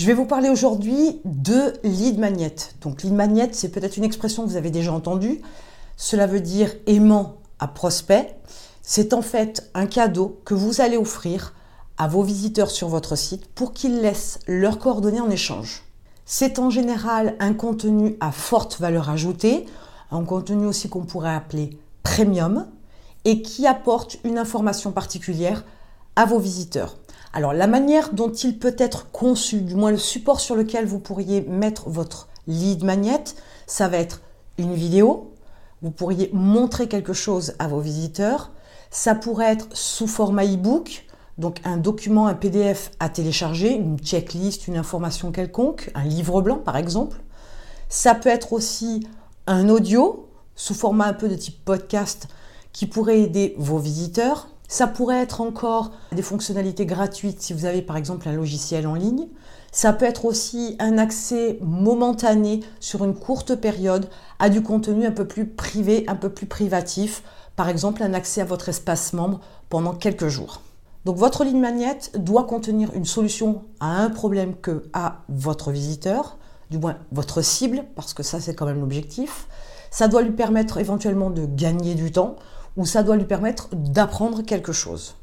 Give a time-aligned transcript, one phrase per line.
[0.00, 2.54] Je vais vous parler aujourd'hui de lead magnet.
[2.80, 5.42] Donc lead magnet, c'est peut-être une expression que vous avez déjà entendue.
[5.98, 8.34] Cela veut dire aimant à prospect.
[8.80, 11.52] C'est en fait un cadeau que vous allez offrir
[11.98, 15.82] à vos visiteurs sur votre site pour qu'ils laissent leurs coordonnées en échange.
[16.24, 19.66] C'est en général un contenu à forte valeur ajoutée,
[20.10, 22.68] un contenu aussi qu'on pourrait appeler premium
[23.26, 25.62] et qui apporte une information particulière
[26.16, 26.96] à vos visiteurs.
[27.32, 30.98] Alors la manière dont il peut être conçu, du moins le support sur lequel vous
[30.98, 33.24] pourriez mettre votre lead magnet,
[33.66, 34.20] ça va être
[34.58, 35.32] une vidéo,
[35.82, 38.50] vous pourriez montrer quelque chose à vos visiteurs,
[38.90, 41.06] ça pourrait être sous format e-book,
[41.38, 46.58] donc un document, un PDF à télécharger, une checklist, une information quelconque, un livre blanc
[46.58, 47.18] par exemple.
[47.88, 49.06] Ça peut être aussi
[49.46, 52.28] un audio sous format un peu de type podcast
[52.72, 54.48] qui pourrait aider vos visiteurs.
[54.70, 58.94] Ça pourrait être encore des fonctionnalités gratuites si vous avez par exemple un logiciel en
[58.94, 59.26] ligne.
[59.72, 65.10] Ça peut être aussi un accès momentané sur une courte période à du contenu un
[65.10, 67.24] peu plus privé, un peu plus privatif.
[67.56, 70.62] Par exemple, un accès à votre espace membre pendant quelques jours.
[71.04, 76.38] Donc votre ligne magnète doit contenir une solution à un problème que a votre visiteur,
[76.70, 79.48] du moins votre cible, parce que ça c'est quand même l'objectif.
[79.90, 82.36] Ça doit lui permettre éventuellement de gagner du temps
[82.76, 85.14] ou ça doit lui permettre d'apprendre quelque chose.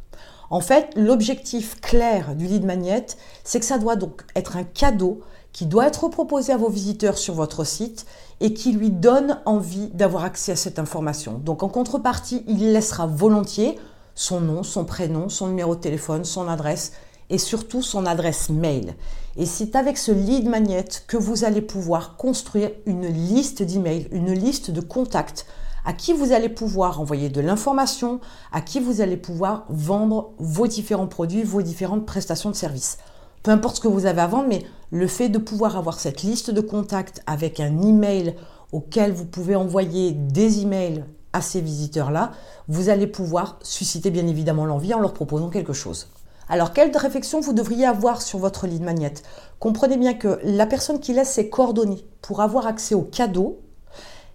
[0.49, 3.05] En fait, l'objectif clair du lead magnet,
[3.43, 7.17] c'est que ça doit donc être un cadeau qui doit être proposé à vos visiteurs
[7.17, 8.05] sur votre site
[8.39, 11.39] et qui lui donne envie d'avoir accès à cette information.
[11.43, 13.77] Donc en contrepartie, il laissera volontiers
[14.15, 16.93] son nom, son prénom, son numéro de téléphone, son adresse
[17.29, 18.95] et surtout son adresse mail.
[19.35, 24.31] Et c'est avec ce lead magnet que vous allez pouvoir construire une liste d'emails, une
[24.31, 25.45] liste de contacts
[25.87, 28.19] à qui vous allez pouvoir envoyer de l'information,
[28.51, 32.97] à qui vous allez pouvoir vendre vos différents produits, vos différentes prestations de services.
[33.41, 36.23] Peu importe ce que vous avez à vendre, mais le fait de pouvoir avoir cette
[36.23, 38.35] liste de contacts avec un email
[38.73, 42.33] auquel vous pouvez envoyer des emails à ces visiteurs-là,
[42.67, 46.09] vous allez pouvoir susciter bien évidemment l'envie en leur proposant quelque chose.
[46.49, 49.13] Alors, quelle réflexion vous devriez avoir sur votre lead magnet?
[49.59, 53.61] Comprenez bien que la personne qui laisse ses coordonnées pour avoir accès au cadeau,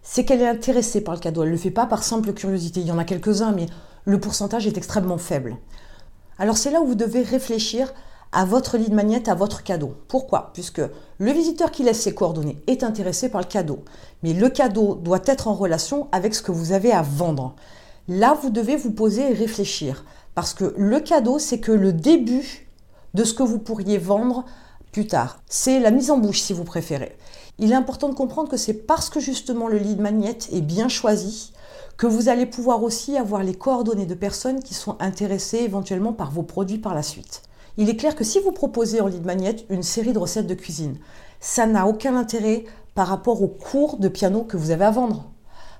[0.02, 1.42] c'est qu'elle est intéressée par le cadeau.
[1.42, 2.80] Elle ne le fait pas par simple curiosité.
[2.80, 3.66] Il y en a quelques-uns, mais
[4.04, 5.56] le pourcentage est extrêmement faible.
[6.38, 7.92] Alors c'est là où vous devez réfléchir
[8.32, 9.94] à votre lead magnet, à votre cadeau.
[10.08, 10.50] Pourquoi?
[10.54, 10.82] Puisque
[11.18, 13.84] le visiteur qui laisse ses coordonnées est intéressé par le cadeau.
[14.22, 17.54] Mais le cadeau doit être en relation avec ce que vous avez à vendre.
[18.08, 20.04] Là, vous devez vous poser et réfléchir.
[20.34, 22.66] Parce que le cadeau, c'est que le début
[23.14, 24.46] de ce que vous pourriez vendre
[24.92, 25.40] plus tard.
[25.48, 27.16] C'est la mise en bouche, si vous préférez.
[27.58, 30.88] Il est important de comprendre que c'est parce que justement le lead magnet est bien
[30.88, 31.52] choisi
[31.96, 36.30] que vous allez pouvoir aussi avoir les coordonnées de personnes qui sont intéressées éventuellement par
[36.30, 37.42] vos produits par la suite.
[37.76, 40.54] Il est clair que si vous proposez en lead magnet une série de recettes de
[40.54, 40.98] cuisine,
[41.40, 42.64] ça n'a aucun intérêt
[42.94, 45.30] par rapport au cours de piano que vous avez à vendre.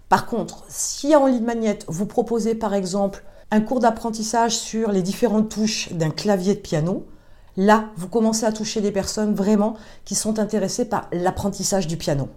[0.09, 5.03] Par contre, si en lead magnet vous proposez par exemple un cours d'apprentissage sur les
[5.03, 7.07] différentes touches d'un clavier de piano,
[7.57, 9.75] Là, vous commencez à toucher des personnes vraiment
[10.05, 12.29] qui sont intéressées par l'apprentissage du piano.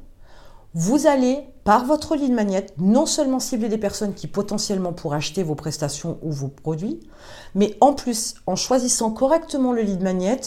[0.74, 5.42] Vous allez, par votre lead magnet, non seulement cibler des personnes qui potentiellement pourraient acheter
[5.42, 7.00] vos prestations ou vos produits,
[7.56, 10.42] mais en plus, en choisissant correctement le lead magnet,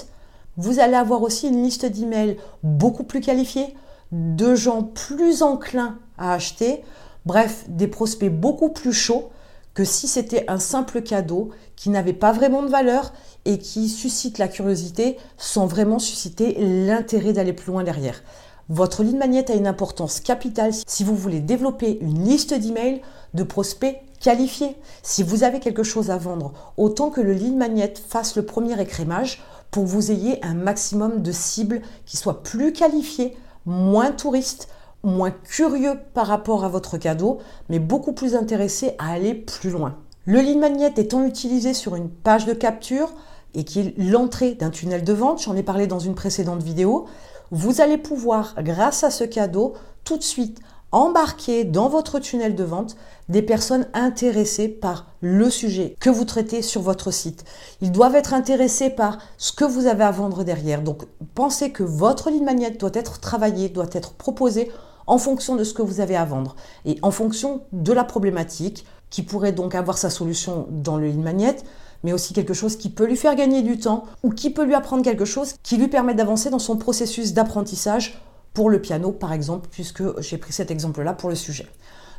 [0.58, 3.74] vous allez avoir aussi une liste d'emails beaucoup plus qualifiée,
[4.12, 6.84] de gens plus enclins à acheter,
[7.24, 9.30] bref, des prospects beaucoup plus chauds
[9.78, 13.12] que si c'était un simple cadeau qui n'avait pas vraiment de valeur
[13.44, 18.21] et qui suscite la curiosité sans vraiment susciter l'intérêt d'aller plus loin derrière.
[18.69, 23.03] Votre lead magnet a une importance capitale si vous voulez développer une liste d'emails
[23.34, 24.75] de prospects qualifiés.
[25.05, 28.83] Si vous avez quelque chose à vendre, autant que le lead magnet fasse le premier
[28.83, 34.69] écrémage pour que vous ayez un maximum de cibles qui soient plus qualifiées, moins touristes,
[35.08, 37.38] moins curieux par rapport à votre cadeau,
[37.69, 39.96] mais beaucoup plus intéressé à aller plus loin.
[40.24, 43.12] Le lead magnet étant utilisé sur une page de capture
[43.54, 47.06] et qui est l'entrée d'un tunnel de vente, j'en ai parlé dans une précédente vidéo,
[47.50, 49.72] vous allez pouvoir, grâce à ce cadeau,
[50.04, 50.60] tout de suite
[50.92, 52.97] embarquer dans votre tunnel de vente
[53.28, 57.44] des personnes intéressées par le sujet que vous traitez sur votre site.
[57.83, 60.83] Ils doivent être intéressés par ce que vous avez à vendre derrière.
[60.83, 61.04] Donc
[61.34, 64.71] pensez que votre ligne magnet doit être travaillée, doit être proposée
[65.09, 68.84] en fonction de ce que vous avez à vendre et en fonction de la problématique
[69.10, 71.57] qui pourrait donc avoir sa solution dans le ligne magnet,
[72.05, 74.75] mais aussi quelque chose qui peut lui faire gagner du temps ou qui peut lui
[74.75, 78.22] apprendre quelque chose qui lui permet d'avancer dans son processus d'apprentissage
[78.53, 81.66] pour le piano par exemple, puisque j'ai pris cet exemple-là pour le sujet.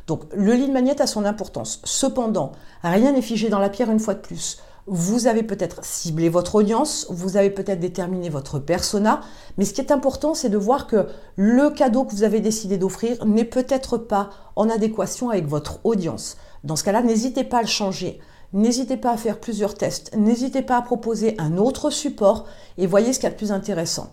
[0.06, 1.80] Donc le lead magnet a son importance.
[1.84, 2.52] Cependant,
[2.82, 4.58] rien n'est figé dans la pierre une fois de plus.
[4.92, 9.20] Vous avez peut-être ciblé votre audience, vous avez peut-être déterminé votre persona,
[9.56, 11.06] mais ce qui est important, c'est de voir que
[11.36, 16.36] le cadeau que vous avez décidé d'offrir n'est peut-être pas en adéquation avec votre audience.
[16.64, 18.18] Dans ce cas-là, n'hésitez pas à le changer.
[18.52, 20.12] N'hésitez pas à faire plusieurs tests.
[20.16, 22.46] N'hésitez pas à proposer un autre support
[22.76, 24.12] et voyez ce qu'il y a de plus intéressant.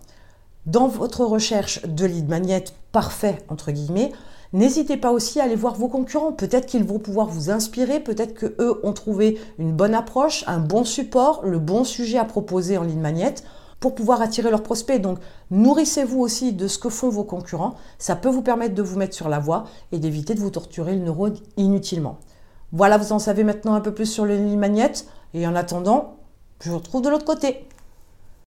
[0.68, 4.12] Dans votre recherche de lead magnet parfait, entre guillemets,
[4.54, 6.32] N'hésitez pas aussi à aller voir vos concurrents.
[6.32, 10.84] Peut-être qu'ils vont pouvoir vous inspirer, peut-être qu'eux ont trouvé une bonne approche, un bon
[10.84, 13.44] support, le bon sujet à proposer en ligne magnète
[13.80, 15.02] pour pouvoir attirer leurs prospects.
[15.02, 15.20] Donc
[15.52, 17.76] nourrissez-vous aussi de ce que font vos concurrents.
[18.00, 20.96] Ça peut vous permettre de vous mettre sur la voie et d'éviter de vous torturer
[20.96, 22.18] le neurone inutilement.
[22.72, 25.08] Voilà, vous en savez maintenant un peu plus sur le ligne magnète.
[25.34, 26.18] Et en attendant,
[26.62, 27.68] je vous retrouve de l'autre côté.